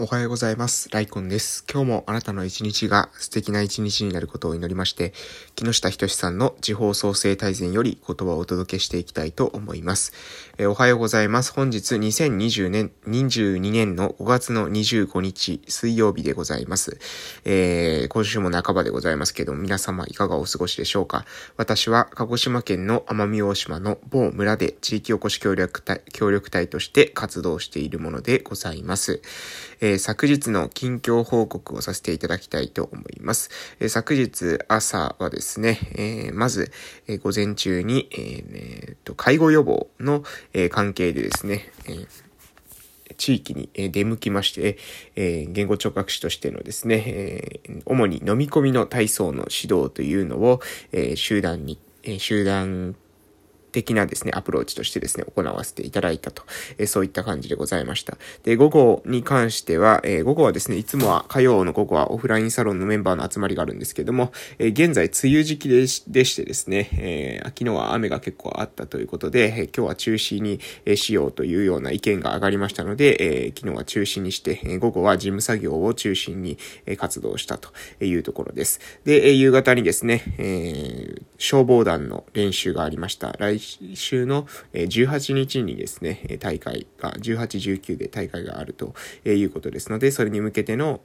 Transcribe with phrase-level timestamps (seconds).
[0.00, 0.88] おはようございます。
[0.92, 1.64] ライコンです。
[1.68, 5.12] 今日もあなたの一日が素敵な一日になることを祈りまして、
[5.56, 10.12] 木下仁さんの地方創生大全より言葉をお届けしていきたいと思います。
[10.56, 11.52] え、おはようございます。
[11.52, 17.00] 本日2020年、22年の5月の25日水曜日でございます。
[17.44, 21.24] えー、今週も半ばでございますけど、皆様いかがお過ごしでしょうか？
[21.56, 29.20] 私は鹿児島県の奄美大島の某村で地域おこし協力隊協力隊として活動しているものでございます。
[29.88, 33.48] えー、昨日の近況報告をさせていただきたいと思います。
[33.80, 36.70] えー、昨日朝はですね、えー、まず、
[37.06, 42.06] え午前中に、えーと介護予防の、え関係でですね、え
[43.16, 44.76] 地域に出向きまして、
[45.16, 50.60] え言語聴覚士としてのですね、え主に飲み込みの体操の指導というのを、
[50.92, 52.94] え集団に、え集団
[53.72, 56.42] 的なですね、アプローチとしてですね、行わせていただいたと、
[56.78, 58.16] えー、そういった感じでございました。
[58.44, 70.60] で、午後に関しては、えー、午後はですね、いつもは火曜の午後はオフラインサロンのメンバーの集まりがあるんですけども、えー、現在梅雨時期でしてですね、え、昨日は雨が結構あったということで、え、今日は中止に、
[70.96, 76.58] しようというような意見が上がりましたので、え、昨日は中止にして、え、午後は事務作業を中心に、
[76.96, 77.70] 活動したと
[78.04, 78.80] いうところです。
[79.04, 83.32] で、え、夕方にですね、えー、消防団の練習がありました。
[83.38, 91.00] 来週の18日にですね、大会が、18、19で大会があるということですので、それに向けての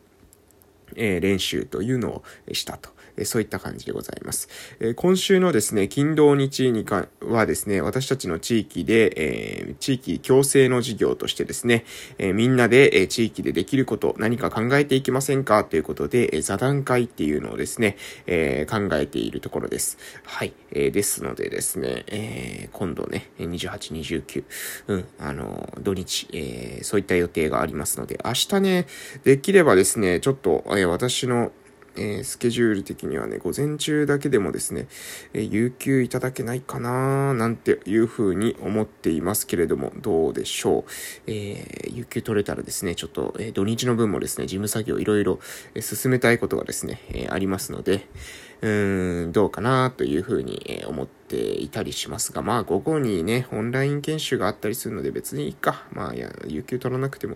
[0.95, 2.23] 練習というのを
[2.53, 2.89] したと。
[3.17, 4.49] えそういった感じでございます。
[4.79, 11.85] え今週のですね、金土日にかはですね、私たちの地域で、え、地域共生の事業としてですね、
[12.17, 15.63] え、みんなで、え地域でできること、何か考えていきませんか？
[15.63, 19.97] ということで、え座談会っていうのをですね、え考えているところです。
[20.23, 20.53] はい。
[20.71, 24.43] えですのでですね、え今度ね、28、29、
[24.87, 28.87] うん、あの、土日、えそういった予定がありますので、明日ね、
[29.23, 31.51] できればですね、ちょっと、え私の
[31.95, 34.87] えー、スケジュール的にはね、午前中だけでもですね、
[35.33, 40.83] えー、有給いただけないかななんていうふうに思っていますけれども、どうでしょう。
[41.27, 45.39] えー、有給取れたらですね、ちょっと、え土日の分もですね、事務作業いろいろ
[45.79, 48.07] 進めたいことがですね、えありますので、
[48.63, 55.83] うーん、どうかなというふうに思っていたりしますが、まあ午後にね、オンライン研修があったりするので別にいいか。
[55.91, 57.35] まあいや、有給取らなくても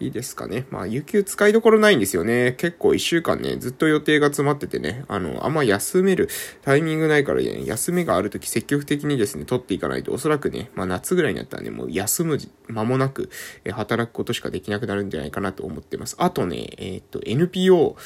[0.00, 0.64] いいですかね。
[0.70, 2.54] まあ有給使いどころないんですよね。
[2.56, 6.30] 結構一週間ね、ずっと予定が詰まっててね、あの、あんま休める
[6.62, 12.38] タイミングないからね、休みがあるとき積極的にですね、取っていかないとおそらくね、まあ夏ぐらいになったらね、もう休む
[12.68, 13.28] 間もなく、
[13.66, 16.16] え働くことしかできなくなるんじゃないかなと思ってます。
[16.18, 17.96] あとね、えー、っと、NPO、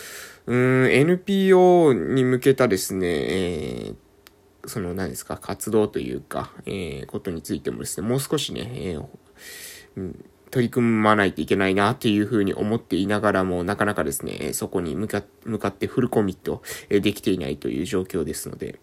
[0.49, 9.07] うん、NPO に向けたですね、えー、その何ですか、活動というか、えー、ことについてもですね、もう少しね、えー
[9.97, 18.81] うん、取り組まないといけないなっていうふうに思っていながらも、なかなかですね、そこに向か向かってフルコミットできていないという状況ですので、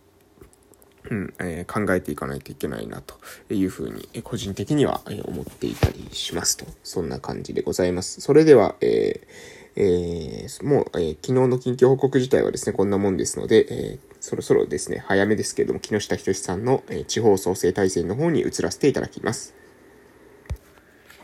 [1.10, 3.16] うんえー、考えていかないといけないなと
[3.52, 6.68] いうふうに、個人的には思っていたりしますと。
[6.84, 8.22] そんな感じでございます。
[8.22, 19.54] それでは、えーえー、もう、えー、昨日の近況報告自体はですね、こんなもんですので、えー、そろそろですね、早めですけれども、木下仁さんの、え、地方創生体制の方に移らせていただきます。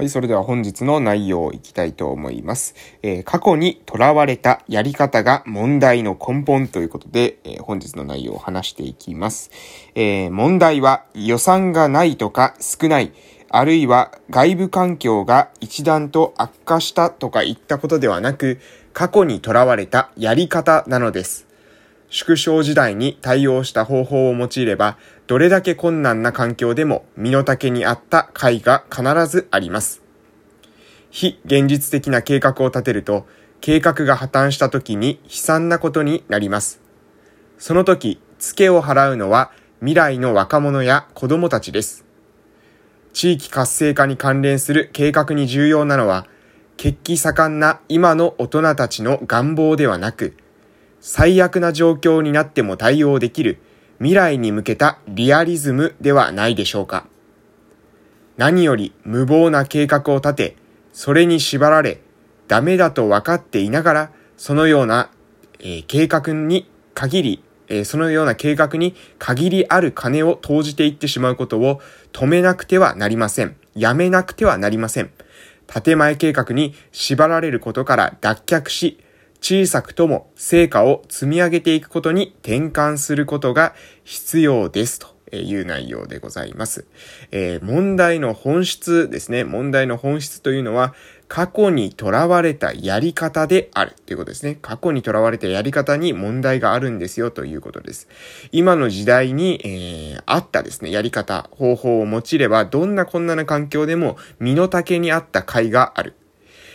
[0.02, 2.74] はい、それでは本日の内容をいきたいと思います。
[3.04, 9.52] えー、過去に囚われたやり方が問題の根本ということで、えー、本日の内容を話していきます。
[9.94, 13.12] えー、問題は予算がないとか少ない、
[13.54, 18.60] あるいは外部環境が一段と悪化したとか言ったことではなく、
[18.94, 21.48] 過去に囚われたやり方なのです。
[22.10, 24.98] 縮小時代に対応した方法を用いれば、
[25.28, 30.02] どれだけ困難な環境でも身の丈に合った解が必ずあります。
[31.10, 33.28] 非現実的な計画を立てると、
[33.60, 36.80] 計画が破綻した時に悲惨なことになります。
[37.58, 42.06] その時、付けを払うのは未来の若者や子供たちです。
[43.14, 46.28] 地域活性化に関連する計画に重要なのは、
[46.78, 50.36] 血気盛んな今の大人たちの願望ではなく、
[51.00, 53.60] 最悪な状況になっても対応できる
[53.98, 57.06] 未来に向けたリアリズムではないでしょうか。
[58.38, 60.56] 何より無謀な計画を立て、
[60.94, 62.02] それに縛られ、
[62.48, 65.12] ダメだと分かっていながら、そのような、
[65.60, 71.82] えー、計画に限りえそのような計画に限りある金を投じていってしまうことを
[72.12, 73.56] 止めなくてはなりません。
[73.76, 75.12] やめなくてはなりません。
[75.68, 79.00] 建前計画に縛られることから脱却し、
[79.40, 83.74] 小さくとも成果を積み上げていくことに転換することが
[84.04, 85.22] 必要ですと。
[85.34, 86.86] いう内容でございます。
[87.32, 89.46] えー、問題の本質ですね。
[89.46, 90.94] 問題の本質というのは、
[91.34, 94.58] 過去にとらわれたやり方であるということですね。
[94.62, 98.10] 過去にとらわれたやり方に問題があるんですよということです。
[98.52, 106.16] 今の時代に、えー、あったですね、やり方、方法を用いれば、どんな困難な環境でも身の丈に合った甲斐がある。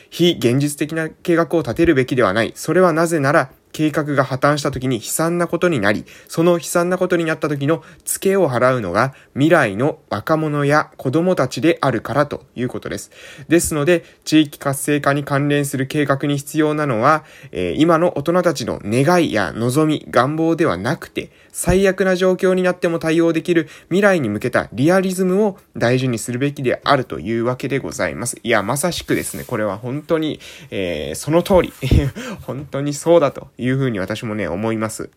[0.09, 2.55] 非現実的な計画を立てるべきではない。
[2.55, 13.11] それはなぜなら、計画が破綻した時に悲惨なことになり、その悲惨なことになった時の付けを払うのが未来の若者や子供たちであるからということです。
[13.49, 28.39] ですので、地域活性化に関連する計画に必要なのは、えー、今の大人たちの願いや望み、願望ではなくて、最悪な状況になっても対応できる未来に向けたリアリズムを大事にするべきであるというわけでございます。
[28.43, 30.41] いや、まさしくですね、これは本当に、
[30.71, 31.73] えー、その通り、
[32.47, 35.11] 本当にそうだといういうふうに私もね、思います。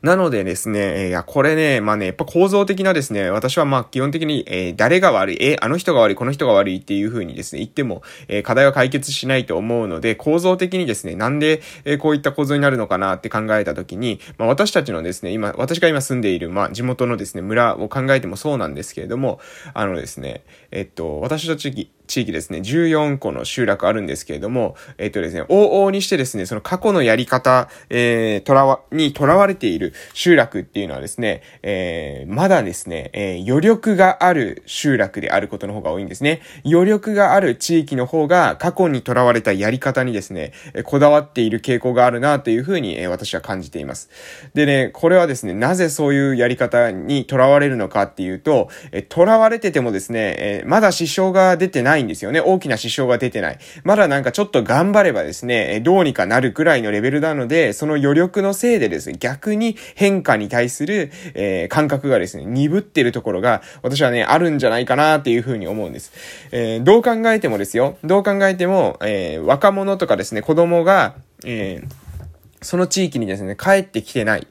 [0.00, 19.40] なのでですね、いや、これね、まあね、やっぱ構造的なですね、私はまあ基本的に、えー、誰が悪い、えー、あの人が悪い、この人が悪いっていう風にですね、言っても、えー、課題は解決しないと思うので、構造的にですね、なんで、え、こういった構造になるのかなって考えたときに、まあ私たちのですね、今、私が今住んでいる、まあ地元のですね、村を考えてもそうなんですけれども、
[19.74, 36.42] あのですね、えっと、私たち地域ですね、14個の集落あるんですけれども、えっ、とですね、往々にしてですね、その過去のやり方、えー、とらわ、にとらわれている集落っていうのはですね、えー、まだですね、えー、余力がある集落であることの方が多いんですね。
[36.66, 44.10] 余力がある地域の方が過去にとらわれたやり方にですね、えこだわっている傾向があるなというふうに、え私は感じています。
[44.52, 52.40] でね、これはですね、なぜそういうやり方にとらわれるのかっていうと、えとらわれててもですね、えまだ支障が出てないないんですよね。
[52.40, 53.58] 大きな支障が出てない。
[53.84, 66.12] まだなんかちょっと頑張ればですね、どうにかなるくらいのレベルなので、その余力のせいでですね、逆に変化に対する、えー、感覚がですね、鈍ってるところが、私はね、あるんじゃないかなっていうふうに思うんです。
[66.50, 71.14] えー、どう考えてもですよ、どう考えても、えー、若者とかですね、子供が、
[71.44, 74.46] えー、その地域にですね、帰ってきてない。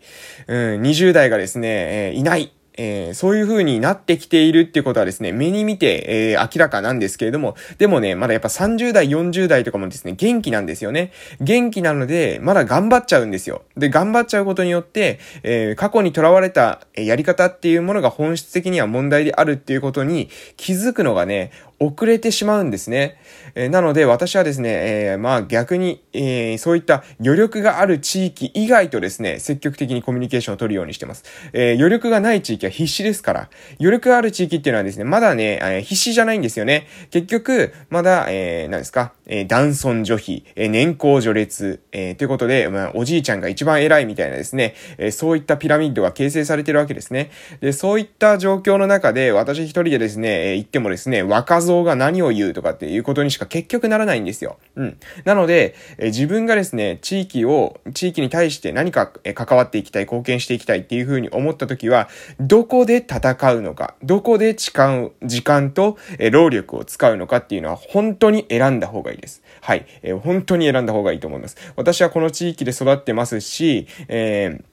[0.48, 2.52] うん、20代がですね、え、いない。
[2.84, 11.12] えー、そういう風になってきているっていうことはですね、目に見て、えー、明らかなんですけれども、でもね、まだやっぱ30代、40代とかもですね、元気なんですよね。
[11.42, 13.62] 元気なので、まだ頑張っちゃうんですよ。
[13.78, 21.52] で、頑張っちゃうことによって、えー、過去にとらわれたやり方っていうものが本質的には問題であるっていうことに気づくのがね、
[21.82, 23.18] 遅れてしまうんですね。
[23.56, 31.24] え、なので私はですね、えー、まあ逆に、えー、そういった余力がある地域以外とですね、積極的にコミュニケーションを取るようにしてます。
[31.54, 33.50] え余力がない地域は必死ですから、
[33.80, 36.88] 余力がある地域っていうのはですね、まだね、え必死じゃないんですよね。
[37.10, 47.32] 結局、まだ、え何ですか、え男尊女卑、え年功序列、えということで、まあ、おじいちゃんが一番偉いみたいなですね、えそういったピラミッドが形成されてるわけですね。
[47.60, 54.58] で、そういった状況の中で、私一人でですね、え言ってもですね、若造像が何を言うとかっていうことにしか結局ならないんですよ。
[54.76, 54.98] うん。
[55.24, 62.10] なので、え自分がですね、地域を、地域に対して何か、え関わっていきたい、貢献していきたいっていうふうに思った時は、
[62.40, 69.42] どこで戦うのか、どこで時間、時間と、え労力を使うのかっていうのは本当に選んだ方がいいです。
[69.62, 69.86] はい。
[70.04, 71.58] え本当に選んだ方がいいと思います。
[71.76, 74.71] 私はこの地域で育ってますし、えー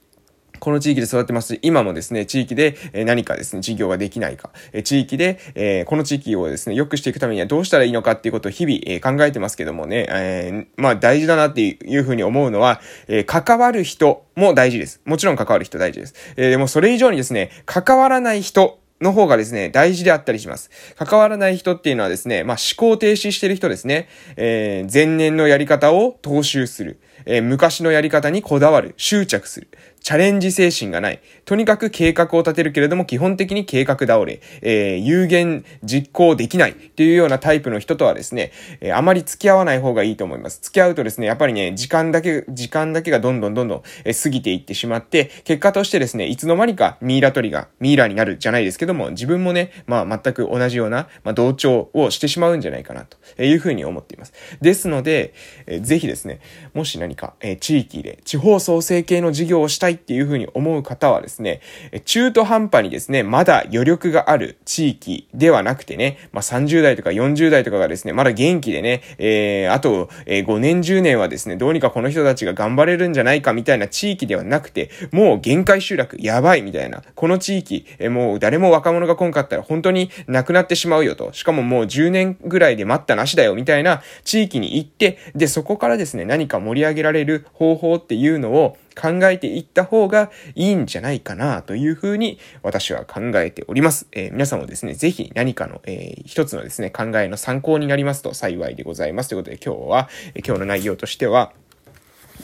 [0.59, 2.75] この地域で育ってます、今もですね、地域で
[3.05, 4.51] 何かですね、事業ができないか、
[4.83, 15.01] 地域で、えこの地域をですね、良くしていくためにはどうしたらいいのかっていうことを日々、考えてますけどもね、えまあ大事だなっていうふうに思うのは、え関わる人も大事です。
[15.05, 16.15] もちろん関わる人大事です。
[16.37, 20.69] えでもそれ以上にですね、関わらない人、の方がですね、大事であったりします。
[20.97, 24.09] 関わらない人っていうのはですね、まあ、思考停止してる人ですね。
[24.35, 26.99] えー、前年のやり方を踏襲する。
[27.25, 28.93] えー、昔のやり方にこだわる。
[28.97, 29.67] 執着する。
[30.01, 31.19] チャレンジ精神がない。
[31.45, 40.59] とにかく計画を立てるけれども、基本的に計画倒れ、えー、有限実行できないっていうようなタイプの人とはですね、えー、あまり付き合わない方がいいと思います。
[40.61, 54.33] 付き合うとですね、やっぱりね、時間だけ、時間だけがどんどんどんどん、え、過ぎていってしまって、結果としてですね、いつの間にかミイラ取りがミイラになるじゃないですけども、自分もね、まあ全く同じような、まあ同調をしてしまうんじゃないかなというふうに思っています。
[54.61, 55.33] ですので、
[55.67, 56.39] えー、ぜひですね、
[56.73, 61.61] もし何か、えー、地域で地方創生系の事業をしたいっていうふうに思う方はですね、
[62.05, 94.07] 中途半端にですね、まだ余力がある地域ではなくてね、まあ、30代とか40代とかがですね、まだ元気でね、えー、あと、えー、5年10年はですね、どうにかこの人たちが頑張れるんじゃないかみたいな地域ではなくて、もう限界集落やばいみたいな、この地域、えー、もう誰も若者が来んかったら本当になくなってしまうよと、しかももう10年ぐらいで待ったなしだよみたいな地域に行って、で、そこからですね、何か盛り上げられる方法っていうのを考えていった方がいいんじゃないかなというふうに私は考えております。
[94.11, 99.29] えー、皆さんもですね、ぜひ何かの、えー、一つのですね、考えの参考になりますと幸いでございます。
[99.29, 101.53] ということで今日は、えー、今日の内容としては、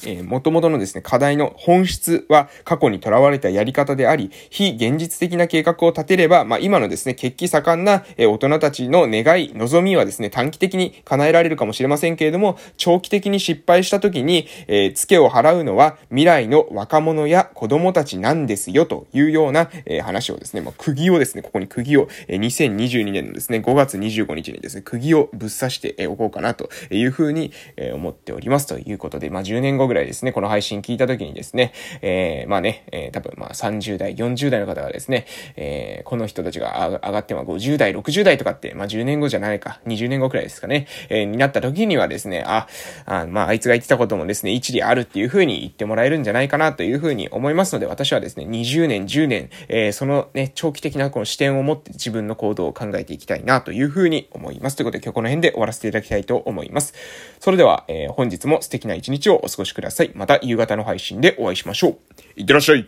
[0.03, 27.51] えー、元々のですね、課題の本質は過去にとらわれたやり方であり、非現実的な計画を立てれば、まあ、今のですね、血気盛んな、えー、大人たちの願い、望みはですね、短期的に叶えられるかもしれませんけれども、長期的に失敗した時に、えー、付けを払うのは未来の若者や子供たちなんですよ、というような、えー、話をですね、まあ、釘をですね、ここに釘を、えー、2022年のですね、5月25日にですね、釘をぶっ刺しておこうかなというふうに、
[27.93, 28.67] 思っております。
[28.67, 35.25] ということで、まあ、10年後ぐらいですね、この配信聞いた時にですね、えー、まあね、えー、多分まあ30代、40代の方がですね、
[35.55, 42.67] えー、この人たちが上がっては50代、60代とかって、まあ10年後じゃないか、20年後くらいですかね、えー、になった時にはですね、あ、
[43.05, 54.75] あまああいつが言ってたこともですね、一理あるっていう風に言ってもらえるんじゃないかなという風に思いますので、私はですね、20年、10年、えー、そのね、長期的なこの視点を持って自分の行動を考えていきたいなという風に思います。
[54.75, 56.93] ということで今日この辺で終わらせていただきたいと思います。
[57.39, 59.74] それでは、えー、本日も素敵な一日をお過ごしください。
[59.75, 60.11] ください。
[60.15, 61.97] また夕方の配信でお会いしましょう。
[62.35, 62.87] いってらっしゃい